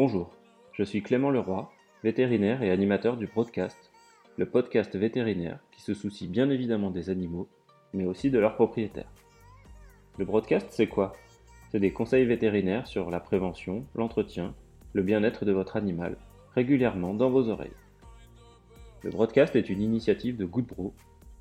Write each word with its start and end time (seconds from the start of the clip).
Bonjour, 0.00 0.30
je 0.74 0.84
suis 0.84 1.02
Clément 1.02 1.32
Leroy, 1.32 1.68
vétérinaire 2.04 2.62
et 2.62 2.70
animateur 2.70 3.16
du 3.16 3.26
Broadcast, 3.26 3.90
le 4.36 4.46
podcast 4.46 4.94
vétérinaire 4.94 5.58
qui 5.72 5.82
se 5.82 5.92
soucie 5.92 6.28
bien 6.28 6.50
évidemment 6.50 6.92
des 6.92 7.10
animaux, 7.10 7.48
mais 7.92 8.04
aussi 8.04 8.30
de 8.30 8.38
leurs 8.38 8.54
propriétaires. 8.54 9.10
Le 10.16 10.24
Broadcast, 10.24 10.68
c'est 10.70 10.86
quoi? 10.86 11.14
C'est 11.72 11.80
des 11.80 11.92
conseils 11.92 12.26
vétérinaires 12.26 12.86
sur 12.86 13.10
la 13.10 13.18
prévention, 13.18 13.86
l'entretien, 13.96 14.54
le 14.92 15.02
bien-être 15.02 15.44
de 15.44 15.50
votre 15.50 15.76
animal, 15.76 16.16
régulièrement 16.54 17.12
dans 17.12 17.30
vos 17.30 17.48
oreilles. 17.48 17.72
Le 19.02 19.10
Broadcast 19.10 19.56
est 19.56 19.68
une 19.68 19.82
initiative 19.82 20.36
de 20.36 20.44
Goodbro, 20.44 20.94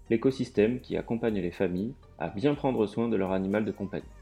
l'écosystème 0.10 0.80
qui 0.80 0.98
accompagne 0.98 1.40
les 1.42 1.52
familles 1.52 1.94
à 2.18 2.30
bien 2.30 2.56
prendre 2.56 2.88
soin 2.88 3.08
de 3.08 3.18
leur 3.18 3.34
animal 3.34 3.66
de 3.66 3.72
compagnie. 3.72 4.17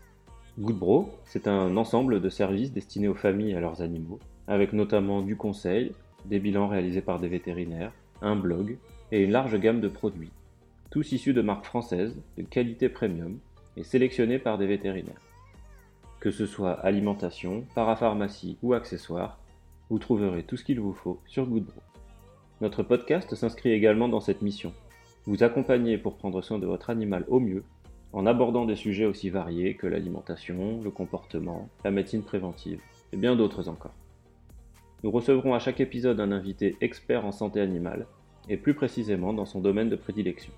Goodbro, 0.58 1.10
c'est 1.26 1.50
un 1.50 1.76
ensemble 1.76 2.22
de 2.22 2.30
services 2.30 2.72
destinés 2.72 3.10
aux 3.10 3.14
familles 3.14 3.52
et 3.52 3.56
à 3.58 3.60
leurs 3.60 3.82
animaux, 3.82 4.20
avec 4.48 4.72
notamment 4.72 5.22
du 5.22 5.36
conseil, 5.36 5.92
des 6.24 6.40
bilans 6.40 6.70
réalisés 6.70 7.02
par 7.02 7.20
des 7.20 7.28
vétérinaires, 7.28 7.92
un 8.22 8.38
blog 8.38 8.78
et 9.12 9.22
une 9.22 9.32
large 9.32 9.60
gamme 9.60 9.82
de 9.82 9.90
produits, 9.90 10.32
tous 10.92 11.12
issus 11.12 11.34
de 11.34 11.42
marques 11.42 11.66
françaises 11.66 12.18
de 12.38 12.44
qualité 12.44 12.88
premium 12.88 13.38
et 13.76 13.84
sélectionnés 13.84 14.40
par 14.40 14.58
des 14.58 14.66
vétérinaires. 14.66 15.20
Que 16.22 16.32
ce 16.32 16.46
soit 16.46 16.80
alimentation, 16.86 17.66
parapharmacie 17.76 18.58
ou 18.64 18.74
accessoires, 18.74 19.38
vous 19.90 20.00
trouverez 20.00 20.44
tout 20.44 20.56
ce 20.56 20.64
qu'il 20.64 20.80
vous 20.80 20.94
faut 20.94 21.20
sur 21.26 21.48
Goodbro. 21.48 21.82
Notre 22.62 22.82
podcast 22.82 23.36
s'inscrit 23.36 23.72
également 23.72 24.08
dans 24.08 24.22
cette 24.22 24.42
mission, 24.42 24.72
vous 25.26 25.44
accompagner 25.44 25.98
pour 25.98 26.16
prendre 26.16 26.42
soin 26.42 26.60
de 26.60 26.66
votre 26.66 26.90
animal 26.90 27.26
au 27.28 27.42
mieux 27.42 27.66
en 28.16 28.26
abordant 28.26 28.66
des 28.66 28.78
sujets 28.78 29.06
aussi 29.06 29.30
variés 29.30 29.76
que 29.76 29.88
l'alimentation, 29.88 30.80
le 30.82 30.90
comportement, 30.90 31.68
la 31.84 31.92
médecine 31.92 32.24
préventive 32.24 32.80
et 33.12 33.18
bien 33.18 33.36
d'autres 33.36 33.68
encore. 33.68 33.94
Nous 35.04 35.12
recevrons 35.12 35.54
à 35.54 35.60
chaque 35.60 35.82
épisode 35.82 36.22
un 36.22 36.32
invité 36.32 36.78
expert 36.80 37.26
en 37.26 37.34
santé 37.34 37.60
animale 37.60 38.08
et 38.48 38.56
plus 38.56 38.74
précisément 38.74 39.34
dans 39.34 39.46
son 39.46 39.60
domaine 39.60 39.90
de 39.90 39.98
prédilection. 39.98 40.54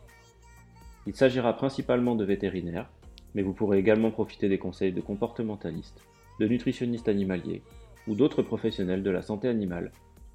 Il 1.08 1.16
s'agira 1.16 1.58
principalement 1.58 2.14
de 2.14 2.24
vétérinaires, 2.24 2.92
mais 3.34 3.42
vous 3.42 3.54
pourrez 3.54 3.80
également 3.80 4.12
profiter 4.12 4.50
des 4.50 4.60
conseils 4.60 4.94
de 4.94 5.02
comportementalistes, 5.02 6.04
de 6.40 6.48
nutritionnistes 6.48 7.10
animaliers 7.10 7.64
ou 8.08 8.14
d'autres 8.14 8.44
professionnels 8.44 9.02
de 9.02 9.10
la 9.10 9.24
santé 9.24 9.48
animale 9.48 9.92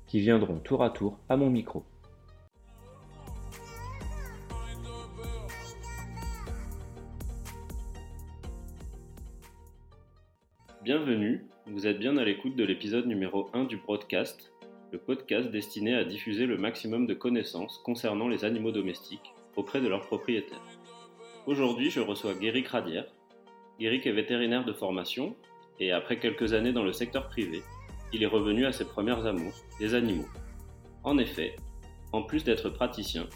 qui 0.08 0.18
viendront 0.18 0.58
tour 0.58 0.82
à 0.82 0.90
tour 0.90 1.18
à 1.28 1.36
mon 1.36 1.50
micro. 1.50 1.84
Bienvenue, 10.84 11.46
vous 11.68 11.86
êtes 11.86 12.00
bien 12.00 12.16
à 12.16 12.24
l'écoute 12.24 12.56
de 12.56 12.64
l'épisode 12.64 13.06
numéro 13.06 13.48
1 13.52 13.66
du 13.66 13.78
podcast, 13.78 14.52
le 14.90 14.98
podcast 14.98 15.48
destiné 15.48 15.94
à 15.94 16.02
diffuser 16.02 16.44
le 16.44 16.58
maximum 16.58 17.06
de 17.06 17.14
connaissances 17.14 17.80
concernant 17.84 18.26
les 18.26 18.44
animaux 18.44 18.72
domestiques 18.72 19.32
auprès 19.54 19.80
de 19.80 19.86
leurs 19.86 20.04
propriétaires. 20.04 20.60
Aujourd'hui, 21.46 21.88
je 21.88 22.00
reçois 22.00 22.34
Guéric 22.34 22.66
Radière. 22.66 23.06
Guéric 23.78 24.08
est 24.08 24.12
vétérinaire 24.12 24.64
de 24.64 24.72
formation 24.72 25.36
et 25.78 25.92
après 25.92 26.18
quelques 26.18 26.52
années 26.52 26.72
dans 26.72 26.82
le 26.82 26.92
secteur 26.92 27.28
privé, 27.28 27.62
il 28.12 28.24
est 28.24 28.26
revenu 28.26 28.66
à 28.66 28.72
ses 28.72 28.84
premières 28.84 29.24
amours, 29.24 29.54
les 29.78 29.94
animaux. 29.94 30.26
En 31.04 31.16
effet, 31.18 31.54
en 32.12 32.24
plus 32.24 32.42
d'être 32.42 32.70
praticien, 32.70 33.28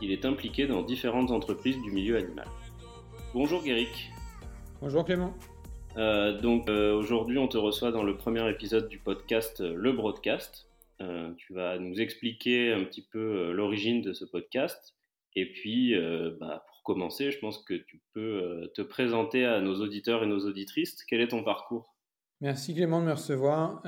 il 0.00 0.12
est 0.12 0.24
impliqué 0.24 0.68
dans 0.68 0.82
différentes 0.82 1.32
entreprises 1.32 1.82
du 1.82 1.90
milieu 1.90 2.16
animal. 2.16 2.46
Bonjour 3.34 3.60
Guéric. 3.60 4.12
Bonjour 4.80 5.04
Clément. 5.04 5.34
Euh, 5.96 6.40
donc 6.40 6.68
euh, 6.68 6.94
aujourd'hui, 6.94 7.38
on 7.38 7.48
te 7.48 7.58
reçoit 7.58 7.92
dans 7.92 8.02
le 8.02 8.16
premier 8.16 8.48
épisode 8.48 8.88
du 8.88 8.98
podcast 8.98 9.60
euh, 9.60 9.74
Le 9.76 9.92
Broadcast. 9.92 10.68
tu 11.36 11.52
vas 11.52 11.78
nous 11.78 12.00
expliquer 12.00 12.72
un 12.72 12.84
petit 12.84 13.02
peu 13.02 13.52
l'origine 13.52 14.02
de 14.02 14.12
ce 14.12 14.24
podcast. 14.24 14.94
Et 15.34 15.50
puis, 15.50 15.96
bah, 16.38 16.64
pour 16.68 16.82
commencer, 16.84 17.32
je 17.32 17.38
pense 17.40 17.58
que 17.58 17.74
tu 17.74 18.00
peux 18.12 18.70
te 18.74 18.82
présenter 18.82 19.44
à 19.44 19.60
nos 19.60 19.80
auditeurs 19.80 20.22
et 20.22 20.26
nos 20.26 20.46
auditrices. 20.46 21.02
Quel 21.08 21.20
est 21.20 21.28
ton 21.28 21.42
parcours? 21.42 21.96
Merci 22.40 22.74
Clément 22.74 23.00
de 23.00 23.06
me 23.06 23.12
recevoir. 23.12 23.80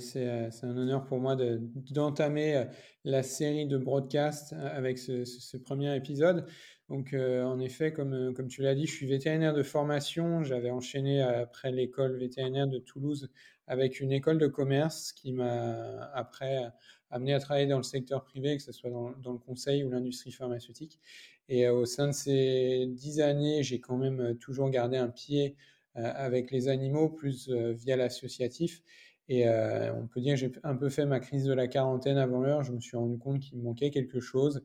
c'est 0.00 0.64
un 0.64 0.76
honneur 0.76 1.04
pour 1.04 1.20
moi 1.20 1.36
d'entamer 1.36 2.64
la 3.04 3.22
série 3.22 3.68
de 3.68 3.78
broadcasts 3.78 4.52
avec 4.54 4.98
ce 4.98 5.56
premier 5.58 5.94
épisode. 5.94 6.46
Donc, 6.88 7.14
euh, 7.14 7.42
en 7.42 7.58
effet, 7.58 7.92
comme, 7.92 8.12
euh, 8.14 8.32
comme 8.32 8.46
tu 8.46 8.62
l'as 8.62 8.74
dit, 8.74 8.86
je 8.86 8.92
suis 8.92 9.06
vétérinaire 9.06 9.54
de 9.54 9.62
formation. 9.62 10.44
J'avais 10.44 10.70
enchaîné 10.70 11.20
après 11.20 11.72
l'école 11.72 12.16
vétérinaire 12.16 12.68
de 12.68 12.78
Toulouse 12.78 13.28
avec 13.66 13.98
une 14.00 14.12
école 14.12 14.38
de 14.38 14.46
commerce 14.46 15.12
qui 15.12 15.32
m'a 15.32 16.04
après 16.14 16.70
amené 17.10 17.34
à 17.34 17.40
travailler 17.40 17.66
dans 17.66 17.78
le 17.78 17.82
secteur 17.82 18.24
privé, 18.24 18.56
que 18.56 18.62
ce 18.62 18.70
soit 18.70 18.90
dans, 18.90 19.10
dans 19.18 19.32
le 19.32 19.38
conseil 19.38 19.82
ou 19.82 19.90
l'industrie 19.90 20.30
pharmaceutique. 20.30 21.00
Et 21.48 21.66
euh, 21.66 21.72
au 21.72 21.86
sein 21.86 22.06
de 22.06 22.12
ces 22.12 22.86
dix 22.88 23.20
années, 23.20 23.64
j'ai 23.64 23.80
quand 23.80 23.96
même 23.96 24.36
toujours 24.38 24.70
gardé 24.70 24.96
un 24.96 25.08
pied 25.08 25.56
avec 25.94 26.50
les 26.50 26.68
animaux, 26.68 27.08
plus 27.08 27.48
via 27.48 27.96
l'associatif. 27.96 28.82
Et 29.28 29.48
euh, 29.48 29.92
on 29.94 30.06
peut 30.06 30.20
dire 30.20 30.34
que 30.34 30.40
j'ai 30.40 30.52
un 30.62 30.76
peu 30.76 30.88
fait 30.88 31.04
ma 31.04 31.18
crise 31.18 31.44
de 31.44 31.52
la 31.52 31.66
quarantaine 31.66 32.16
avant 32.16 32.40
l'heure. 32.40 32.62
Je 32.62 32.72
me 32.72 32.80
suis 32.80 32.96
rendu 32.96 33.18
compte 33.18 33.40
qu'il 33.40 33.58
manquait 33.58 33.90
quelque 33.90 34.20
chose. 34.20 34.62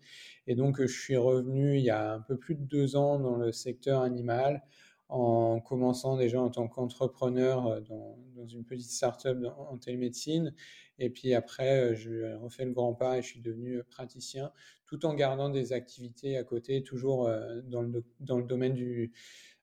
Et 0.48 0.56
donc, 0.56 0.82
je 0.82 0.88
suis 0.88 1.18
revenu 1.18 1.78
il 1.78 1.84
y 1.84 1.90
a 1.90 2.14
un 2.14 2.20
peu 2.22 2.38
plus 2.38 2.56
de 2.56 2.64
deux 2.64 2.96
ans 2.96 3.20
dans 3.20 3.36
le 3.38 3.52
secteur 3.52 4.02
animal, 4.02 4.64
en 5.10 5.60
commençant 5.60 6.16
déjà 6.16 6.42
en 6.42 6.50
tant 6.50 6.68
qu'entrepreneur 6.68 7.68
euh, 7.68 7.82
dans, 7.82 8.18
une 8.48 8.64
petite 8.64 8.90
start-up 8.90 9.38
en 9.58 9.78
télémédecine. 9.78 10.54
Et 11.00 11.10
puis 11.10 11.34
après, 11.34 11.92
euh, 11.92 11.96
je 11.96 12.36
refais 12.36 12.66
le 12.66 12.72
grand 12.72 12.94
pas 12.94 13.18
et 13.18 13.22
je 13.22 13.28
suis 13.28 13.42
devenu 13.42 13.84
praticien, 13.84 14.52
tout 14.86 15.06
en 15.06 15.16
gardant 15.16 15.50
des 15.50 15.74
activités 15.74 16.38
à 16.38 16.44
côté, 16.44 16.84
toujours 16.84 17.30
dans 17.66 17.82
le, 17.82 18.04
dans 18.20 18.38
le 18.38 18.44
domaine 18.44 18.74
du 18.74 19.12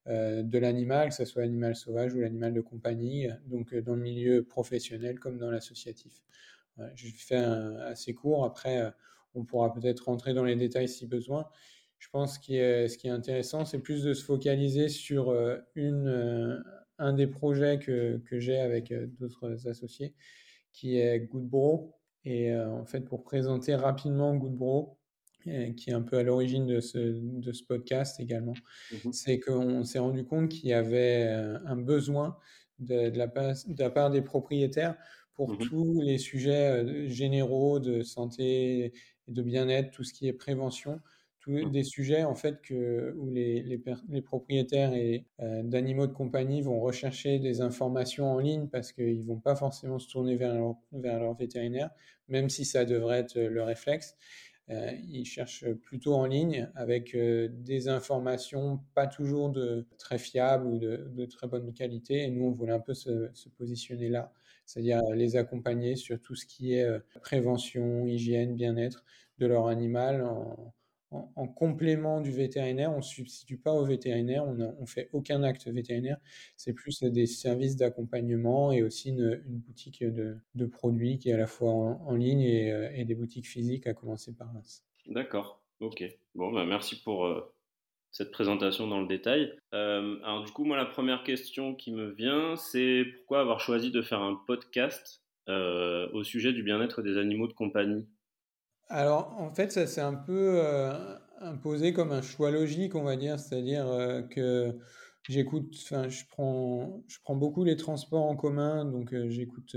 de 0.09 0.59
l'animal, 0.59 1.11
que 1.11 1.15
ce 1.15 1.27
soit 1.27 1.43
l'animal 1.43 1.77
sauvage 1.77 2.15
ou 2.15 2.21
l'animal 2.21 2.55
de 2.55 2.63
compagnie, 2.63 3.29
donc 3.47 3.75
euh, 3.75 3.83
dans 3.83 3.95
le 3.95 4.01
milieu 4.01 4.43
professionnel 4.43 5.19
comme 5.19 5.37
dans 5.39 5.51
l'associatif. 5.51 6.23
je 6.95 7.09
fais 7.15 7.37
assez 7.37 8.15
court, 8.15 8.45
après 8.45 8.81
euh, 8.81 8.91
on 9.35 9.45
pourra 9.45 9.73
peut-être 9.73 10.07
rentrer 10.07 10.33
dans 10.33 10.45
les 10.45 10.57
détails 10.57 10.89
si 10.89 11.07
besoin. 11.07 11.47
Je 11.99 12.09
pense 12.09 12.39
que 12.39 12.89
ce 12.89 12.97
qui 12.97 13.09
est 13.09 13.11
intéressant, 13.11 13.65
c'est 13.65 13.81
plus 13.81 14.03
de 14.05 14.15
se 14.15 14.25
focaliser 14.25 14.89
sur 14.89 15.37
un 16.99 17.13
des 17.13 17.27
projets 17.27 17.79
que, 17.79 18.19
que 18.19 18.39
j'ai 18.39 18.59
avec 18.59 18.95
d'autres 19.19 19.69
associés, 19.69 20.15
qui 20.73 20.99
est 20.99 21.19
Goodbro. 21.19 21.97
Et 22.25 22.55
en 22.57 22.87
fait, 22.87 23.01
pour 23.01 23.25
présenter 23.25 23.75
rapidement 23.75 24.37
Goodbro, 24.37 24.98
qui 25.77 25.91
est 25.91 25.93
un 25.93 26.03
peu 26.03 26.19
à 26.19 26.23
l'origine 26.23 26.67
de 26.67 26.81
ce, 26.81 26.99
de 26.99 27.53
ce, 27.53 27.65
podcast 27.65 28.21
également, 28.21 28.55
mmh 28.93 29.13
c'est 29.13 29.41
qu'on 29.41 29.85
s'est 29.85 29.99
rendu 29.99 30.25
compte 30.25 30.49
qu'il 30.49 30.69
y 30.69 30.73
avait 30.73 31.27
euh, 31.29 31.59
un 31.67 31.77
besoin 31.77 32.37
de, 32.79 33.11
de, 33.11 33.19
la, 33.19 33.27
de, 33.27 33.83
la, 33.83 33.91
part 33.91 34.11
des 34.11 34.23
propriétaires 34.23 34.97
pour 35.35 35.53
mmh 35.53 35.59
tous 35.59 36.01
les 36.01 36.19
sujets 36.19 36.85
euh, 36.85 37.09
généraux 37.09 37.81
de 37.81 38.03
santé 38.03 38.85
et 38.85 38.93
de 39.29 39.43
bien-être, 39.43 39.91
tout 39.91 40.05
ce 40.05 40.13
qui 40.13 40.27
est 40.27 40.33
prévention, 40.33 41.01
tous 41.41 41.67
mmh. 41.67 41.71
des 41.71 41.85
sujets 41.85 42.25
en 42.25 42.35
fait 42.35 42.61
que, 42.63 43.15
où 43.17 43.31
les, 43.31 43.63
les, 43.63 43.81
les 44.09 44.23
propriétaires 44.23 44.93
et, 44.93 45.25
euh, 45.41 45.63
d'animaux 45.63 46.07
de 46.07 46.13
compagnie 46.13 46.63
vont 46.63 46.81
rechercher 46.81 47.39
des 47.39 47.61
informations 47.61 48.33
en 48.33 48.39
ligne 48.39 48.69
parce 48.69 48.93
qu'ils 48.93 49.21
ne 49.21 49.27
vont 49.27 49.39
pas 49.41 49.57
forcément 49.57 49.99
se 49.99 50.09
tourner 50.09 50.37
vers 50.37 50.55
leur, 50.55 50.77
vers 50.93 51.19
leur 51.21 51.35
vétérinaire, 51.35 51.91
même 52.29 52.51
si 52.51 52.65
ça 52.65 52.85
devrait 52.85 53.21
être 53.21 53.39
le 53.39 53.63
réflexe. 53.63 54.17
Euh, 54.71 54.93
ils 55.09 55.25
cherchent 55.25 55.65
plutôt 55.83 56.15
en 56.15 56.27
ligne 56.27 56.69
avec 56.75 57.15
euh, 57.15 57.49
des 57.51 57.89
informations 57.89 58.81
pas 58.95 59.07
toujours 59.07 59.49
de 59.49 59.87
très 59.97 60.19
fiables 60.19 60.67
ou 60.67 60.79
de, 60.79 61.25
très 61.27 61.47
bonne 61.47 61.73
qualité. 61.73 62.25
Et 62.25 62.31
nous, 62.31 62.45
on 62.45 62.51
voulait 62.51 62.73
un 62.73 62.81
peu 62.81 62.93
se, 62.95 63.31
positionner 63.57 64.11
là, 64.11 64.33
c'est-à-dire 64.67 65.01
les 65.15 65.37
accompagner 65.37 65.97
sur 65.97 66.21
tout 66.21 66.35
ce 66.35 66.45
qui 66.45 66.75
est 66.75 66.85
euh, 66.85 66.99
prévention, 67.23 68.07
hygiène, 68.07 68.55
bien-être 68.55 69.05
de 69.39 69.47
leur 69.47 69.69
animal 69.69 70.25
en, 71.11 71.47
complément 71.47 72.21
du 72.21 72.31
vétérinaire, 72.31 72.93
on 72.93 72.99
ne 72.99 73.03
substitue 73.03 73.57
pas 73.57 73.73
au 73.73 73.85
vétérinaire, 73.85 74.45
on 74.45 74.55
ne 74.55 74.87
fait 74.87 75.09
aucun 75.13 75.43
acte 75.43 75.67
vétérinaire, 75.67 76.19
c'est 76.57 76.75
plus 76.75 77.03
des 77.03 77.27
services 77.27 77.77
d'accompagnement 77.77 78.73
et 78.73 78.83
aussi 78.83 79.11
une, 79.11 79.41
boutique 79.47 80.05
de, 80.05 80.67
produits 80.67 81.19
qui 81.19 81.31
est 81.31 81.33
à 81.33 81.39
la 81.39 81.47
fois 81.47 81.71
en, 81.71 82.15
ligne 82.15 82.45
euh, 82.45 82.91
et, 82.95 83.05
des 83.05 83.15
boutiques 83.15 83.47
physiques, 83.47 83.87
à 83.87 83.95
commencer 83.95 84.35
par 84.35 84.53
Reims. 84.53 84.85
D'accord, 85.07 85.63
ok. 85.81 86.05
Bon, 86.35 86.53
bah 86.53 86.67
merci 86.67 87.01
pour 87.03 87.25
euh, 87.25 87.41
cette 88.11 88.31
présentation 88.31 88.87
dans 88.87 89.01
le 89.01 89.07
détail. 89.07 89.53
Euh, 89.73 90.19
alors 90.25 90.45
du 90.45 90.53
coup, 90.53 90.65
moi, 90.65 90.77
la 90.77 90.87
première 90.87 91.25
question 91.25 91.75
qui 91.75 91.93
me 91.93 92.11
vient, 92.11 92.57
c'est 92.57 93.05
pourquoi 93.17 93.41
avoir 93.41 93.61
choisi 93.61 93.91
de 93.91 94.03
faire 94.03 94.21
un 94.21 94.35
podcast 94.47 95.23
au 96.13 96.23
sujet 96.25 96.53
du 96.53 96.63
bien-être 96.63 97.01
des 97.01 97.17
animaux 97.17 97.49
de 97.49 97.55
compagnie? 97.55 98.07
Alors, 98.89 99.35
en 99.39 99.53
fait, 99.53 99.73
ça 99.73 99.87
s'est 99.87 100.01
un 100.01 100.15
peu 100.15 100.61
euh, 100.65 100.93
imposé 101.41 101.93
comme 101.93 102.13
un 102.13 102.23
choix 102.23 102.51
logique, 102.51 102.95
on 102.95 103.03
va 103.03 103.17
dire. 103.17 103.39
C'est-à-dire 103.39 103.87
euh, 103.87 104.23
que 104.23 104.79
j'écoute, 105.29 105.75
enfin, 105.83 106.09
je 106.09 106.25
prends, 106.29 107.03
je 107.07 107.19
prends 107.23 107.37
beaucoup 107.37 107.65
les 107.65 107.77
transports 107.77 108.25
en 108.25 108.37
commun, 108.37 108.85
donc 108.85 109.15
j'écoute, 109.29 109.77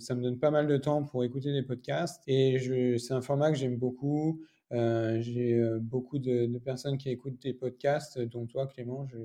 ça 0.00 0.14
me 0.14 0.22
donne 0.22 0.38
pas 0.38 0.50
mal 0.50 0.66
de 0.66 0.76
temps 0.76 1.04
pour 1.04 1.24
écouter 1.24 1.52
des 1.52 1.62
podcasts. 1.62 2.22
Et 2.26 2.58
c'est 2.98 3.14
un 3.14 3.22
format 3.22 3.50
que 3.50 3.56
j'aime 3.56 3.76
beaucoup. 3.76 4.42
j'ai 4.72 5.62
beaucoup 5.80 6.18
de, 6.18 6.58
personnes 6.58 6.98
qui 6.98 7.10
écoutent 7.10 7.40
des 7.40 7.54
podcasts, 7.54 8.18
dont 8.20 8.46
toi, 8.46 8.66
Clément, 8.66 9.06
je 9.06 9.18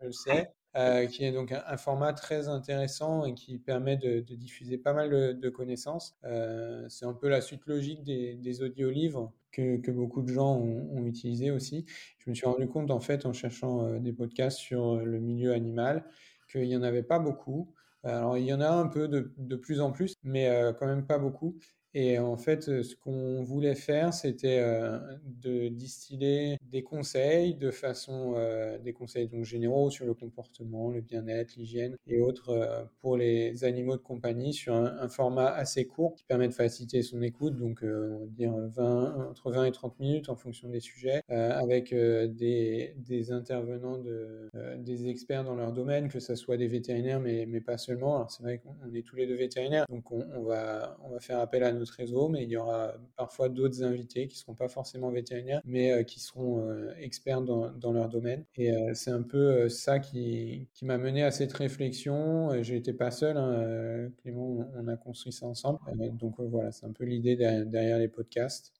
le 0.00 0.12
sais. 0.12 0.52
Euh, 0.76 1.06
qui 1.06 1.24
est 1.24 1.30
donc 1.30 1.52
un, 1.52 1.76
format 1.76 2.12
très 2.12 2.48
intéressant 2.48 3.24
et 3.24 3.34
qui 3.34 3.58
permet 3.58 3.96
de, 3.96 4.18
diffuser 4.18 4.76
pas 4.76 4.92
mal 4.92 5.38
de, 5.38 5.48
connaissances. 5.48 6.16
Euh, 6.24 6.84
c'est 6.88 7.06
un 7.06 7.12
peu 7.12 7.28
la 7.28 7.40
suite 7.40 7.64
logique 7.66 8.02
des, 8.02 8.34
des 8.34 8.60
audiolivres 8.60 9.32
que, 9.52 9.90
beaucoup 9.92 10.22
de 10.22 10.32
gens 10.32 10.56
ont, 10.56 11.04
utilisé 11.06 11.52
aussi. 11.52 11.86
Je 12.18 12.28
me 12.28 12.34
suis 12.34 12.46
rendu 12.46 12.66
compte 12.66 12.90
en 12.90 12.98
fait 12.98 13.24
en 13.24 13.32
cherchant 13.32 13.86
euh, 13.86 13.98
des 14.00 14.12
podcasts 14.12 14.58
sur 14.58 14.96
le 14.96 15.20
milieu 15.20 15.52
animal 15.52 16.04
qu'il 16.50 16.66
n'y 16.66 16.76
en 16.76 16.82
avait 16.82 17.04
pas 17.04 17.20
beaucoup. 17.20 17.72
Alors 18.02 18.36
il 18.36 18.44
y 18.44 18.52
en 18.52 18.60
a 18.60 18.68
un 18.68 18.88
peu 18.88 19.06
de, 19.06 19.32
de 19.38 19.56
plus 19.56 19.80
en 19.80 19.92
plus, 19.92 20.14
mais 20.24 20.50
quand 20.78 20.86
même 20.86 21.06
pas 21.06 21.18
beaucoup. 21.18 21.56
Et 21.96 22.18
en 22.18 22.36
fait, 22.36 22.68
euh, 22.68 22.82
ce 22.82 22.96
qu'on 22.96 23.42
voulait 23.44 23.76
faire, 23.76 24.12
c'était 24.12 24.58
euh, 24.58 24.98
de 25.24 25.68
distiller 25.68 26.58
des 26.72 26.82
conseils 26.82 27.54
de 27.54 27.70
façon, 27.70 28.34
euh, 28.36 28.78
des 28.78 28.92
conseils 28.92 29.28
donc 29.28 29.44
généraux 29.44 29.90
sur 29.90 30.04
le 30.04 30.12
comportement, 30.12 30.90
le 30.90 31.00
bien-être, 31.00 31.54
l'hygiène 31.54 31.94
et 32.08 32.20
autres 32.20 32.88
pour 32.98 33.16
les 33.16 33.62
animaux 33.62 33.96
de 33.96 34.02
compagnie 34.02 34.52
sur 34.52 34.74
un, 34.74 35.08
format 35.08 35.46
assez 35.46 35.86
court 35.86 36.14
qui 36.14 36.24
permet 36.24 36.48
de 36.48 36.54
faciliter 36.54 37.02
son 37.02 37.22
écoute, 37.22 37.56
donc 37.56 37.80
on 37.84 38.18
va 38.20 38.26
dire 38.26 38.52
20, 38.52 39.28
entre 39.30 39.52
20 39.52 39.66
et 39.66 39.70
30 39.70 40.00
minutes 40.00 40.28
en 40.28 40.34
fonction 40.34 40.68
des 40.68 40.80
sujets, 40.80 41.22
avec 41.28 41.94
des, 41.94 42.94
des, 42.96 43.32
intervenants, 43.32 43.98
de, 43.98 44.50
des 44.78 45.08
experts 45.08 45.44
dans 45.44 45.54
leur 45.54 45.72
domaine, 45.72 46.08
que 46.08 46.20
ce 46.20 46.34
soit 46.34 46.56
des 46.56 46.66
vétérinaires, 46.66 47.20
mais, 47.20 47.46
mais 47.46 47.60
pas 47.60 47.78
seulement. 47.78 48.16
Alors 48.16 48.30
c'est 48.30 48.42
vrai 48.42 48.58
qu'on 48.58 48.92
est 48.92 49.06
tous 49.06 49.16
les 49.16 49.26
deux 49.26 49.36
vétérinaires, 49.36 49.86
donc 49.88 50.10
on, 50.10 50.24
on, 50.34 50.42
va, 50.42 50.98
on 51.04 51.10
va 51.10 51.20
faire 51.20 51.38
appel 51.38 51.62
à 51.62 51.72
nos 51.72 51.83
réseau, 51.92 52.28
mais 52.28 52.44
il 52.44 52.50
y 52.50 52.56
aura 52.56 52.94
parfois 53.16 53.48
d'autres 53.48 53.82
invités 53.82 54.28
qui 54.28 54.36
ne 54.36 54.38
seront 54.38 54.54
pas 54.54 54.68
forcément 54.68 55.10
vétérinaires, 55.10 55.60
mais 55.64 55.92
euh, 55.92 56.02
qui 56.02 56.20
seront 56.20 56.68
euh, 56.68 56.92
experts 56.98 57.42
dans, 57.42 57.92
leur 57.92 58.08
domaine. 58.08 58.44
Et 58.56 58.72
euh, 58.72 58.92
c'est 58.94 59.10
un 59.10 59.22
peu 59.22 59.68
ça 59.68 59.98
qui, 59.98 60.68
qui 60.74 60.84
m'a 60.84 60.98
mené 60.98 61.22
à 61.22 61.30
cette 61.30 61.52
réflexion. 61.52 62.62
Je 62.62 62.74
n'étais 62.74 62.92
pas 62.92 63.10
seul, 63.10 63.36
hein, 63.36 64.10
Clément, 64.22 64.70
on 64.74 64.88
a 64.88 64.96
construit 64.96 65.32
ça 65.32 65.46
ensemble. 65.46 65.78
donc 66.12 66.34
voilà, 66.38 66.72
c'est 66.72 66.86
un 66.86 66.92
peu 66.92 67.04
l'idée 67.04 67.36
derrière, 67.36 67.98
les 67.98 68.08
podcasts. 68.08 68.72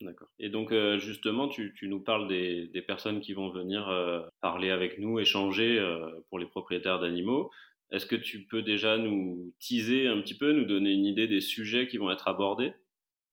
D'accord. 0.00 0.28
Et 0.38 0.50
donc 0.50 0.74
justement, 0.98 1.48
tu, 1.48 1.72
tu, 1.74 1.88
nous 1.88 2.00
parles 2.00 2.28
des, 2.28 2.68
des, 2.68 2.82
personnes 2.82 3.20
qui 3.20 3.32
vont 3.32 3.50
venir 3.50 3.86
parler 4.42 4.70
avec 4.70 4.98
nous, 4.98 5.18
échanger 5.18 5.80
pour 6.28 6.38
les 6.38 6.46
propriétaires 6.46 7.00
d'animaux. 7.00 7.50
Est-ce 7.90 8.06
que 8.06 8.16
tu 8.16 8.46
peux 8.46 8.62
déjà 8.62 8.98
nous 8.98 9.54
teaser 9.60 10.08
un 10.08 10.20
petit 10.20 10.36
peu, 10.36 10.52
nous 10.52 10.64
donner 10.64 10.92
une 10.92 11.04
idée 11.04 11.28
des 11.28 11.40
sujets 11.40 11.86
qui 11.86 11.98
vont 11.98 12.10
être 12.10 12.28
abordés? 12.28 12.72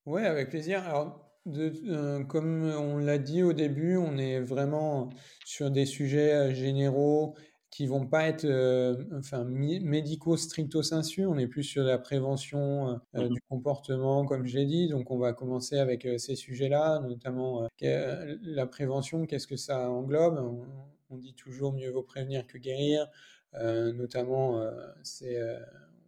Oui, 0.06 0.22
avec 0.24 0.50
plaisir. 0.50 0.84
Alors, 0.84 1.34
euh, 1.48 2.24
comme 2.26 2.64
on 2.64 2.98
l'a 2.98 3.18
dit 3.18 3.44
au 3.44 3.54
début, 3.54 3.98
on 3.98 4.18
est 4.18 4.40
vraiment 4.40 5.10
sur 5.46 5.72
des 5.72 5.86
sujets 5.86 6.34
euh, 6.34 6.54
généraux 6.54 7.36
qui 7.70 7.88
vont 7.88 8.06
pas 8.06 8.28
être 8.28 8.46
euh, 8.46 8.96
enfin, 9.18 9.44
médicaux 9.46 10.38
stricto 10.38 10.84
sensu. 10.84 11.26
On 11.26 11.38
est 11.38 11.48
plus 11.48 11.64
sur 11.64 11.84
la 11.84 11.98
prévention 11.98 13.00
mmh 13.14 13.30
du 13.30 13.42
comportement, 13.50 14.26
comme 14.26 14.46
je 14.46 14.58
l'ai 14.58 14.66
dit. 14.66 14.90
Donc, 14.90 15.10
on 15.10 15.18
va 15.18 15.34
commencer 15.34 15.80
avec 15.80 16.08
ces 16.18 16.36
sujets-là, 16.36 17.00
notamment 17.00 17.68
la 17.82 18.68
prévention. 18.68 19.26
Qu'est-ce 19.26 19.48
que 19.48 19.58
ça 19.58 19.90
englobe? 19.90 20.64
On, 21.14 21.18
dit 21.18 21.34
toujours 21.34 21.74
mieux 21.74 21.90
vaut 21.90 22.04
prévenir 22.04 22.48
que 22.48 22.58
guérir. 22.58 23.08
Euh, 23.56 23.94
notamment, 23.94 24.60
euh, 24.60 24.72
c'est 25.04 25.38
euh, 25.38 25.60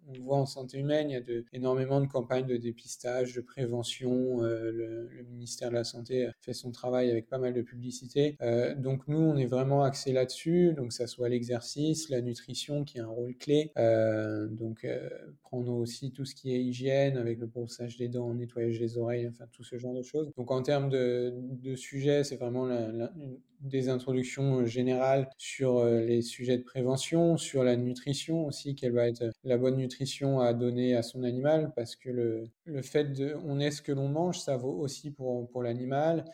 on 0.07 0.19
voit 0.19 0.37
en 0.37 0.45
santé 0.45 0.77
humaine, 0.77 1.09
il 1.09 1.13
y 1.13 1.15
a 1.15 1.21
de, 1.21 1.45
énormément 1.51 1.99
de 1.99 2.05
campagnes 2.05 2.45
de 2.45 2.57
dépistage, 2.57 3.33
de 3.33 3.41
prévention. 3.41 4.41
le, 4.41 5.09
ministère 5.31 5.69
de 5.69 5.75
la 5.75 5.83
Santé 5.83 6.29
fait 6.41 6.53
son 6.53 6.71
travail 6.71 7.09
avec 7.09 7.27
pas 7.27 7.39
mal 7.39 7.53
de 7.53 7.63
publicité. 7.63 8.37
donc 8.77 9.07
nous, 9.07 9.17
on 9.17 9.35
est 9.35 9.47
vraiment 9.47 9.83
axé 9.83 10.13
là-dessus. 10.13 10.73
Donc 10.77 10.93
ça 10.93 11.07
soit 11.07 11.27
l'exercice, 11.27 12.09
la 12.09 12.21
nutrition 12.21 12.83
qui 12.83 12.99
a 12.99 13.05
un 13.05 13.07
rôle 13.07 13.35
clé. 13.35 13.71
donc 14.51 14.85
prendre 15.41 15.73
aussi 15.73 16.11
tout 16.11 16.23
ce 16.23 16.35
qui 16.35 16.53
est 16.53 16.63
hygiène 16.63 17.17
avec 17.17 17.39
le 17.39 17.47
brossage 17.47 17.97
des 17.97 18.07
dents, 18.07 18.31
nettoyage 18.35 18.77
des 18.77 18.99
oreilles, 18.99 19.27
enfin 19.27 19.45
tout 19.51 19.63
ce 19.63 19.77
genre 19.79 19.95
de 19.95 20.03
choses. 20.03 20.31
Donc 20.37 20.51
en 20.51 20.61
termes 20.61 20.89
de, 20.89 21.33
sujets, 21.75 22.23
c'est 22.23 22.37
vraiment 22.37 22.67
la, 22.67 23.11
des 23.61 23.89
introductions 23.89 24.59
euh, 24.59 24.65
générales 24.65 25.29
sur 25.37 25.77
euh, 25.77 26.01
les 26.01 26.21
sujets 26.21 26.57
de 26.57 26.63
prévention, 26.63 27.37
sur 27.37 27.63
la 27.63 27.75
nutrition 27.75 28.45
aussi, 28.45 28.75
quelle 28.75 28.93
va 28.93 29.07
être 29.07 29.23
la 29.43 29.57
bonne 29.57 29.77
nutrition 29.77 30.39
à 30.39 30.53
donner 30.53 30.95
à 30.95 31.03
son 31.03 31.23
animal, 31.23 31.71
parce 31.75 31.95
que 31.95 32.09
le, 32.09 32.49
le 32.65 32.81
fait 32.81 33.13
de 33.13 33.35
on 33.45 33.59
est 33.59 33.71
ce 33.71 33.81
que 33.81 33.91
l'on 33.91 34.09
mange, 34.09 34.39
ça 34.39 34.57
vaut 34.57 34.77
aussi 34.79 35.11
pour, 35.11 35.47
pour 35.49 35.63
l'animal 35.63 36.25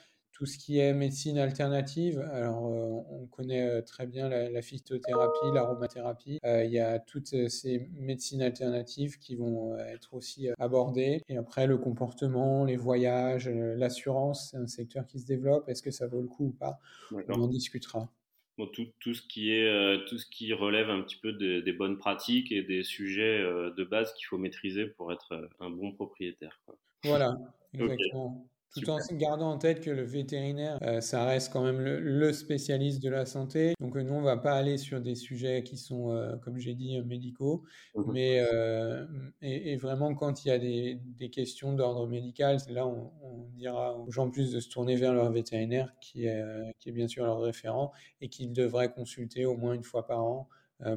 tout 0.42 0.48
ce 0.48 0.58
qui 0.58 0.80
est 0.80 0.92
médecine 0.92 1.38
alternative, 1.38 2.18
alors 2.34 2.66
euh, 2.66 3.04
on 3.12 3.28
connaît 3.28 3.84
très 3.84 4.08
bien 4.08 4.28
la, 4.28 4.62
phytothérapie, 4.64 5.54
l'aromathérapie. 5.54 6.40
il 6.44 6.72
y 6.72 6.80
a 6.80 6.98
toutes 6.98 7.48
ces 7.48 7.88
médecines 7.94 8.42
alternatives 8.42 9.20
qui 9.20 9.36
vont 9.36 9.78
être 9.78 10.16
aussi 10.16 10.48
abordées. 10.58 11.22
Et 11.30 11.38
après, 11.38 11.68
le 11.68 11.78
comportement, 11.78 12.66
les 12.66 12.76
voyages, 12.76 13.48
l'assurance, 13.48 14.50
c'est 14.50 14.58
un 14.58 14.66
secteur 14.66 15.06
qui 15.06 15.20
se 15.20 15.28
développe. 15.28 15.70
Est-ce 15.70 15.84
que 15.84 15.92
ça 15.92 16.08
vaut 16.08 16.22
le 16.22 16.28
coup 16.28 16.46
ou 16.46 16.54
pas? 16.54 16.80
On 17.12 17.40
en 17.40 17.48
discutera. 17.48 18.10
Bon, 18.58 18.66
tout, 18.66 18.88
tout, 19.00 19.14
ce 19.14 19.22
qui 19.22 19.52
est, 19.52 20.06
tout 20.08 20.18
ce 20.18 20.26
qui 20.26 20.54
relève 20.54 20.90
un 20.90 21.04
petit 21.04 21.18
peu 21.18 21.34
des 21.34 21.74
bonnes 21.74 22.00
pratiques 22.00 22.52
et 22.52 22.64
des 22.64 22.82
sujets 22.82 23.44
de 23.44 23.84
base 23.84 24.12
qu'il 24.14 24.26
faut 24.26 24.40
maîtriser 24.40 24.88
pour 24.88 25.14
être 25.14 25.52
un 25.60 25.70
bon 25.70 25.92
propriétaire. 25.92 26.60
Voilà, 27.04 27.38
exactement. 27.76 28.48
Tout 28.74 28.90
en 28.90 29.00
gardant 29.14 29.52
en 29.52 29.58
tête 29.58 29.82
que 29.82 29.90
le 29.90 30.04
vétérinaire, 30.04 30.78
euh, 30.84 31.02
ça 31.02 31.26
reste 31.26 31.52
quand 31.52 31.64
même 31.64 31.82
le, 31.82 32.32
spécialiste 32.32 33.04
de 33.04 33.10
la 33.10 33.26
santé. 33.26 33.74
Donc 33.82 33.98
euh, 33.98 34.04
nous, 34.04 34.14
on 34.14 34.22
va 34.22 34.38
pas 34.38 34.54
aller 34.54 34.78
sur 34.78 35.02
des 35.02 35.16
sujets 35.16 35.64
qui 35.64 35.76
sont, 35.78 36.12
euh, 36.12 36.38
comme 36.38 36.58
j'ai 36.58 36.74
dit, 36.74 37.02
médicaux, 37.02 37.64
mmh 37.96 38.02
mais 38.14 38.42
et, 39.42 39.76
vraiment 39.78 40.14
quand 40.16 40.46
il 40.46 40.50
y 40.50 40.52
a 40.52 40.60
des, 40.60 41.00
des 41.18 41.30
questions 41.30 41.74
d'ordre 41.74 42.08
médical, 42.08 42.58
là 42.70 42.86
on, 42.86 43.12
on, 43.24 43.48
dira 43.56 43.98
aux 43.98 44.12
gens 44.12 44.30
plus 44.30 44.52
de 44.52 44.60
se 44.60 44.70
tourner 44.70 44.96
vers 44.96 45.14
leur 45.14 45.32
vétérinaire, 45.32 45.94
qui 46.02 46.26
est, 46.26 46.44
qui 46.80 46.90
est 46.90 46.92
bien 46.92 47.08
sûr 47.08 47.26
leur 47.26 47.40
référent 47.40 47.92
et 48.22 48.30
qu'ils 48.30 48.52
devraient 48.52 48.92
consulter 48.92 49.46
au 49.46 49.56
moins 49.56 49.74
une 49.74 49.84
fois 49.84 50.06
par 50.06 50.24
an. 50.24 50.48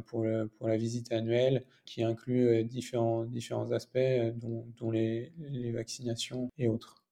Pour, 0.07 0.23
le, 0.23 0.49
pour, 0.49 0.67
la 0.69 0.79
visite 0.79 1.13
annuelle 1.13 1.67
qui 1.85 2.03
inclut 2.03 2.65
différents, 2.65 3.25
différents 3.25 3.71
aspects, 3.71 3.99
dont, 4.37 4.67
dont 4.79 4.91
les, 4.91 5.31
les 5.37 5.73
vaccinations 5.73 6.49
et 6.57 6.69
autres. 6.69 7.04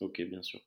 Ok, 0.00 0.20
bien 0.22 0.42
sûr. 0.42 0.60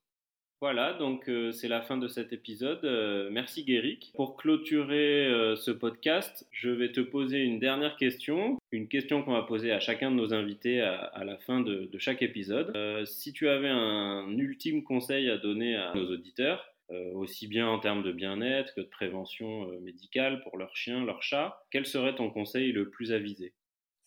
Voilà, 0.61 0.93
donc 0.93 1.27
euh, 1.27 1.51
c'est 1.51 1.67
la 1.67 1.81
fin 1.81 1.97
de 1.97 2.07
cet 2.07 2.33
épisode. 2.33 2.85
Euh, 2.85 3.29
merci 3.31 3.63
Guéric. 3.63 4.11
Pour 4.13 4.37
clôturer 4.37 5.25
euh, 5.25 5.55
ce 5.55 5.71
podcast, 5.71 6.47
je 6.51 6.69
vais 6.69 6.91
te 6.91 7.01
poser 7.01 7.39
une 7.39 7.59
dernière 7.59 7.95
question, 7.95 8.59
une 8.71 8.87
question 8.87 9.23
qu'on 9.23 9.33
va 9.33 9.41
poser 9.41 9.71
à 9.71 9.79
chacun 9.79 10.11
de 10.11 10.17
nos 10.17 10.35
invités 10.35 10.79
à, 10.81 11.23
la 11.25 11.37
fin 11.37 11.61
de, 11.61 11.89
de 11.91 11.97
chaque 11.97 12.21
épisode. 12.21 12.71
si 13.07 13.33
tu 13.33 13.49
avais 13.49 13.69
un 13.69 14.37
ultime 14.37 14.83
conseil 14.83 15.31
à 15.31 15.39
donner 15.39 15.75
à 15.75 15.93
nos 15.95 16.11
auditeurs, 16.11 16.63
aussi 17.15 17.47
bien 17.47 17.67
en 17.67 17.79
termes 17.79 18.03
de 18.03 18.11
bien-être 18.11 18.75
que 18.75 18.81
de 18.81 18.85
prévention 18.85 19.67
médicale 19.79 20.41
pour 20.41 20.57
leurs 20.57 20.75
chiens, 20.75 21.03
leurs 21.03 21.23
chats, 21.23 21.63
quel 21.71 21.87
serait 21.87 22.13
ton 22.13 22.29
conseil 22.29 22.71
le 22.71 22.89
plus 22.89 23.13
avisé? 23.13 23.53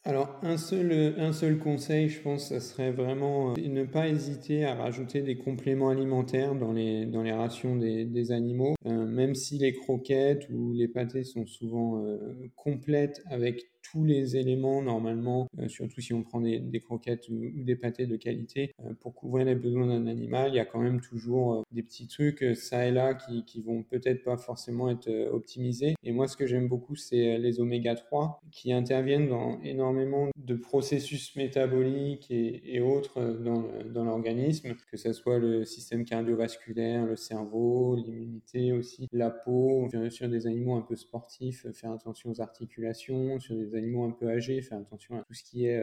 Alors, 0.07 0.39
un 0.43 0.59
seul, 0.59 1.15
un 1.19 1.33
seul 1.33 1.59
conseil, 1.59 2.11
je 2.11 2.21
pense, 2.21 2.51
ça 2.51 2.61
serait 2.61 2.93
vraiment 2.93 3.53
euh, 3.53 3.55
ne 3.57 3.85
pas 3.85 4.07
hésiter 4.07 4.67
à 4.67 4.75
rajouter 4.75 5.23
des 5.23 5.39
compléments 5.39 5.89
alimentaires 5.89 6.55
dans 6.55 6.73
les, 6.73 7.07
dans 7.07 7.23
les 7.23 7.33
rations 7.33 7.77
des, 7.77 8.05
des 8.05 8.31
animaux, 8.31 8.75
euh, 8.85 9.07
même 9.07 9.35
si 9.35 9.57
les 9.57 9.73
croquettes 9.73 10.47
ou 10.51 10.75
les 10.75 10.89
pâtés 10.89 11.25
sont 11.25 11.47
souvent 11.47 12.05
euh, 12.05 12.19
complètes 12.55 13.23
avec 13.31 13.71
tous 13.91 14.05
les 14.05 14.37
éléments 14.37 14.83
normalement, 14.83 15.47
euh, 15.59 15.69
surtout 15.69 16.01
si 16.01 16.13
on 16.15 16.23
prend 16.23 16.41
des, 16.41 16.81
croquettes 16.81 17.29
ou, 17.29 17.51
des 17.55 17.77
pâtés 17.77 18.07
de 18.07 18.17
qualité, 18.17 18.75
euh, 18.85 18.95
pour 19.01 19.15
couvrir 19.15 19.47
les 19.47 19.55
besoins 19.55 19.87
d'un 19.87 20.07
animal. 20.07 20.51
Il 20.51 20.57
y 20.57 20.61
a 20.61 20.65
quand 20.65 20.81
même 20.81 21.01
toujours 21.01 21.55
euh, 21.55 21.63
des 21.73 21.83
petits 21.83 22.09
trucs 22.09 22.45
ça 22.55 22.87
et 22.87 22.91
là 22.91 23.15
qui, 23.15 23.45
qui 23.45 23.63
vont 23.63 23.83
peut-être 23.83 24.25
pas 24.25 24.37
forcément 24.37 24.91
être 24.91 25.11
optimisés. 25.33 25.95
Et 26.03 26.13
moi, 26.13 26.27
ce 26.27 26.37
que 26.37 26.47
j'aime 26.47 26.69
beaucoup, 26.69 26.97
c'est 26.97 27.39
les 27.39 27.61
oméga 27.61 27.95
3 27.95 28.41
qui 28.51 28.73
interviennent 28.73 29.29
dans 29.29 29.61
énormément 29.63 30.29
de 30.37 30.55
processus 30.55 31.35
métaboliques 31.37 32.31
et, 32.31 32.81
autres 32.81 33.21
dans, 33.23 34.05
l'organisme, 34.05 34.75
que 34.91 34.97
ce 34.97 35.13
soit 35.13 35.39
le 35.39 35.65
système 35.65 36.05
cardiovasculaire, 36.05 37.07
le 37.07 37.17
cerveau, 37.17 37.97
l'immunité 37.97 38.73
aussi, 38.73 39.09
la 39.13 39.31
peau, 39.31 39.89
sur 40.11 40.29
des 40.29 40.47
animaux 40.47 40.75
un 40.75 40.83
peu 40.83 40.97
sportifs, 40.97 41.67
faire 41.73 41.93
attention 41.93 42.31
aux 42.31 42.41
articulations, 42.41 43.41
sur 43.41 43.57
des 43.57 43.74
animaux 43.75 44.05
un 44.05 44.11
peu 44.11 44.29
âgés, 44.29 44.61
faire 44.63 44.79
attention 44.79 45.17
à 45.17 45.23
tout 45.23 45.35
ce 45.35 45.43
qui 45.43 45.67
est 45.67 45.81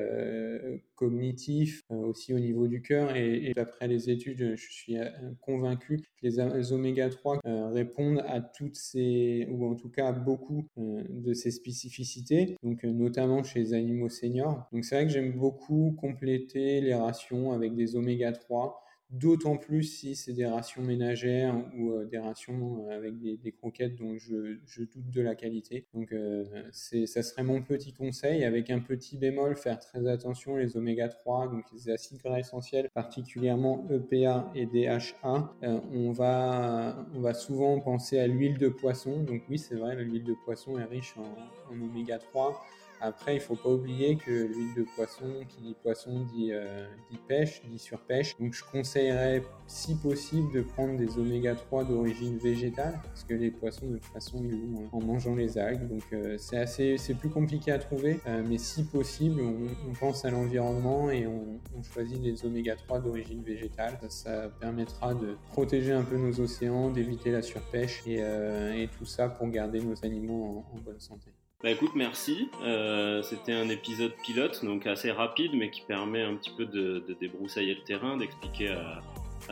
cognitif, 0.96 1.84
aussi 1.90 2.34
au 2.34 2.40
niveau 2.40 2.68
du 2.68 2.82
cœur. 2.82 3.16
Et, 3.16 3.54
d'après 3.56 3.88
les 3.88 4.10
études, 4.10 4.56
je 4.56 4.72
suis 4.72 4.96
convaincu 5.42 5.98
que 5.98 6.28
les, 6.28 6.74
oméga 6.74 7.10
3 7.10 7.40
répondent 7.72 8.24
à 8.28 8.42
toutes 8.42 8.76
ces, 8.76 9.48
ou 9.50 9.66
en 9.66 9.76
tout 9.76 9.90
cas 9.90 10.08
à 10.08 10.12
beaucoup 10.12 10.68
de 10.78 11.34
ces 11.34 11.52
spécificités, 11.52 12.58
donc 12.64 12.84
notamment 12.84 13.44
chez 13.44 13.60
les 13.60 13.74
animaux 13.74 14.10
seniors. 14.10 14.68
Donc 14.72 14.86
c'est 14.86 14.96
vrai 14.96 15.06
que 15.06 15.12
j'aime 15.12 15.34
beaucoup 15.34 15.96
compléter 16.00 16.82
les 16.82 16.94
rations 16.94 17.52
avec 17.52 17.76
des 17.76 17.96
oméga 17.96 18.32
3 18.32 18.84
D'autant 19.12 19.58
plus 19.58 19.84
si 19.84 20.15
c'est 20.15 20.32
des 20.32 20.46
rations 20.46 20.82
ménagères 20.82 21.53
ou 21.77 21.91
euh, 21.91 22.06
des 22.06 22.18
rations 22.18 22.86
euh, 22.88 22.96
avec 22.96 23.20
des, 23.20 23.51
croquettes 23.51 23.96
dont 23.96 24.18
je, 24.18 24.56
doute 24.77 25.10
de 25.12 25.22
la 25.22 25.36
qualité. 25.36 25.86
Donc 25.94 26.13
euh, 26.13 26.46
ça 26.72 27.22
serait 27.22 27.44
mon 27.44 27.62
petit 27.62 27.91
conseil, 27.91 28.46
avec 28.46 28.70
un 28.70 28.80
petit 28.80 29.18
bémol, 29.18 29.58
faire 29.58 29.80
très 29.80 30.08
attention 30.08 30.56
les 30.56 30.77
oméga 30.77 31.10
3, 31.10 31.50
donc 31.50 31.65
les 31.74 31.89
acides 31.89 32.20
gras 32.20 32.39
essentiels, 32.39 32.89
particulièrement 32.94 33.86
EPA 33.89 34.50
et 34.56 34.65
DHA. 34.65 35.56
on, 35.62 36.12
va, 36.13 37.06
on 37.13 37.20
va 37.20 37.34
souvent 37.34 37.82
penser 37.82 38.18
à 38.18 38.27
l'huile 38.27 38.58
de 38.58 38.70
poisson. 38.70 39.24
Donc 39.24 39.41
oui, 39.50 39.58
c'est 39.58 39.75
vrai, 39.75 39.96
l'huile 39.96 40.24
de 40.24 40.36
poisson 40.46 40.80
est 40.80 40.86
riche 40.86 41.15
en, 41.18 41.74
en 41.74 41.82
oméga 41.82 42.18
3. 42.18 42.65
Après, 43.03 43.34
il 43.34 43.41
faut 43.41 43.55
pas 43.55 43.70
oublier 43.70 44.15
que 44.15 44.29
l'huile 44.29 44.75
de 44.75 44.86
poisson, 44.96 45.25
qui 45.50 45.62
dit 45.62 45.75
poisson, 45.81 46.24
dit, 46.36 46.51
euh, 46.53 46.86
pêche, 47.27 47.63
dit 47.65 47.79
surpêche. 47.79 48.38
Donc, 48.39 48.53
je 48.53 48.63
conseillerais, 48.63 49.41
si 49.65 49.96
possible, 49.96 50.53
de 50.53 50.62
prendre 50.62 50.98
des 50.98 51.17
oméga 51.17 51.55
3 51.55 51.86
d'origine 51.86 52.38
végétale, 52.38 53.00
parce 53.03 53.24
que 53.24 53.34
les 53.34 53.50
poissons, 53.50 53.88
de 53.88 53.98
toute 53.98 54.13
façon, 54.13 54.43
ils 54.43 54.51
vont 54.51 54.88
en 54.91 55.01
mangeant 55.01 55.34
les 55.34 55.58
algues. 55.58 55.88
Donc, 55.88 56.03
euh, 56.13 56.38
c'est 56.38 56.58
assez, 56.58 56.98
c'est 57.00 57.15
plus 57.15 57.29
compliqué 57.29 57.72
à 57.72 57.79
trouver, 57.79 58.20
euh, 58.27 58.43
mais 58.48 58.60
si 58.60 58.84
possible, 58.84 59.41
on, 59.41 59.93
pense 60.00 60.24
à 60.24 60.29
l'environnement 60.29 61.10
et 61.10 61.25
on, 61.25 61.60
choisit 61.93 62.22
des 62.22 62.46
oméga 62.46 62.75
3 62.75 63.00
d'origine 63.00 63.41
végétale. 63.41 63.98
Ça, 64.10 64.50
permettra 64.60 65.15
de 65.15 65.38
protéger 65.50 65.93
un 65.93 66.03
peu 66.03 66.17
nos 66.17 66.39
océans, 66.39 66.91
d'éviter 66.91 67.31
la 67.31 67.41
surpêche 67.41 68.03
et, 68.05 68.89
tout 68.98 69.05
ça 69.05 69.29
pour 69.29 69.48
garder 69.50 69.79
nos 69.81 70.05
animaux 70.05 70.65
en 70.74 70.79
bonne 70.79 71.00
santé. 71.00 71.31
Bah 71.63 71.70
écoute, 71.70 71.91
merci. 71.94 72.50
Euh, 72.63 73.22
c'était 73.22 73.53
un 73.53 73.70
épisode 73.70 74.13
pilote, 74.24 74.65
donc 74.65 74.88
assez 74.88 75.12
rapide, 75.12 75.51
mais 75.53 75.70
qui 75.70 75.82
permet 75.82 76.24
un 76.24 76.34
petit 76.34 76.50
peu 76.50 76.65
de, 76.65 77.06
débroussailler 77.20 77.75
le 77.75 77.82
terrain, 77.82 78.18
d'expliquer 78.18 78.70
à, 78.70 79.01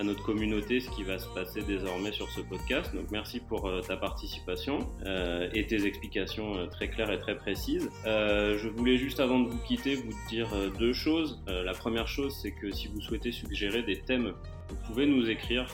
notre 0.04 0.24
communauté 0.24 0.80
ce 0.80 0.90
qui 0.92 1.04
va 1.04 1.20
se 1.20 1.28
passer 1.28 1.62
désormais 1.62 2.12
sur 2.12 2.30
ce 2.32 2.42
podcast. 2.42 2.96
Donc 2.96 3.12
merci 3.12 3.40
pour 3.40 3.68
euh, 3.68 3.82
ta 3.82 3.98
participation 3.98 4.80
euh, 5.06 5.50
et 5.54 5.68
tes 5.68 5.86
explications 5.86 6.68
très 6.70 6.90
claires 6.90 7.12
et 7.12 7.20
très 7.20 7.36
précises. 7.36 7.92
je 8.06 8.68
voulais 8.70 8.98
juste 8.98 9.20
avant 9.20 9.40
de 9.40 9.50
vous 9.50 9.60
quitter 9.60 9.96
vous 9.96 10.14
dire 10.30 10.48
deux 10.80 10.94
choses. 10.94 11.44
la 11.48 11.74
première 11.74 12.08
chose, 12.08 12.36
c'est 12.42 12.52
que 12.52 12.72
si 12.72 12.88
vous 12.88 13.02
souhaitez 13.02 13.32
suggérer 13.32 13.84
des 13.84 14.00
thèmes, 14.00 14.34
vous 14.70 14.78
pouvez 14.88 15.06
nous 15.06 15.30
écrire 15.30 15.68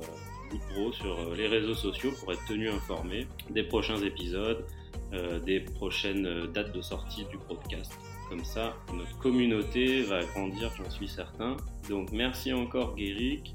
Goodbro 0.52 0.92
sur 0.92 1.20
euh, 1.20 1.36
les 1.36 1.48
réseaux 1.48 1.76
sociaux 1.76 2.12
pour 2.20 2.34
être 2.34 2.46
tenu 2.46 2.70
informé 2.70 3.28
des 3.50 3.64
prochains 3.64 4.02
épisodes, 4.02 4.66
euh, 5.14 5.40
des 5.40 5.62
prochaines 5.62 6.48
dates 6.48 6.74
de 6.74 6.82
sortie 6.82 7.26
du 7.26 7.38
podcast. 7.38 7.94
Comme 8.30 8.44
ça, 8.44 8.76
notre 8.94 9.18
communauté 9.20 10.02
va 10.02 10.22
grandir, 10.26 10.70
j'en 10.78 10.90
suis 10.90 11.08
certain. 11.08 11.56
Donc 11.88 12.12
merci 12.12 12.52
encore 12.52 12.94
Guéric 12.96 13.54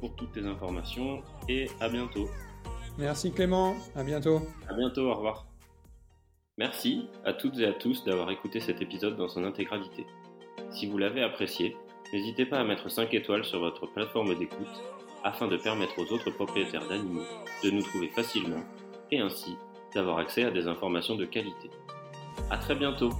pour 0.00 0.16
toutes 0.16 0.32
tes 0.32 0.46
informations 0.46 1.20
et 1.50 1.68
à 1.80 1.90
bientôt. 1.90 2.30
Merci 2.96 3.30
Clément, 3.30 3.76
à 3.94 4.02
bientôt. 4.02 4.40
À 4.70 4.72
bientôt, 4.72 5.10
au 5.10 5.14
revoir. 5.14 5.46
Merci 6.58 7.06
à 7.26 7.34
toutes 7.34 7.58
et 7.58 7.66
à 7.66 7.74
tous 7.74 8.02
d'avoir 8.04 8.30
écouté 8.30 8.60
cet 8.60 8.80
épisode 8.80 9.16
dans 9.16 9.28
son 9.28 9.44
intégralité. 9.44 10.06
Si 10.70 10.86
vous 10.86 10.96
l'avez 10.96 11.22
apprécié, 11.22 11.76
n'hésitez 12.14 12.46
pas 12.46 12.58
à 12.58 12.64
mettre 12.64 12.90
5 12.90 13.12
étoiles 13.12 13.44
sur 13.44 13.60
votre 13.60 13.86
plateforme 13.86 14.34
d'écoute 14.38 14.82
afin 15.22 15.48
de 15.48 15.58
permettre 15.58 15.98
aux 15.98 16.10
autres 16.14 16.30
propriétaires 16.30 16.88
d'animaux 16.88 17.26
de 17.62 17.70
nous 17.70 17.82
trouver 17.82 18.08
facilement 18.08 18.64
et 19.10 19.20
ainsi 19.20 19.54
d'avoir 19.94 20.16
accès 20.16 20.44
à 20.44 20.50
des 20.50 20.66
informations 20.66 21.16
de 21.16 21.26
qualité. 21.26 21.68
A 22.50 22.56
très 22.56 22.74
bientôt 22.74 23.10